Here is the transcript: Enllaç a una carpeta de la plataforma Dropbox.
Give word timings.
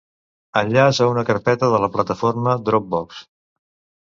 Enllaç 0.61 0.99
a 1.05 1.09
una 1.11 1.23
carpeta 1.27 1.69
de 1.75 1.83
la 1.83 1.91
plataforma 1.99 2.57
Dropbox. 2.71 3.23